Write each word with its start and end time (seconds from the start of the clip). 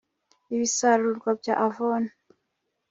Ibisarurwa 0.55 1.29
bya 1.39 1.53
Avon 1.67 2.03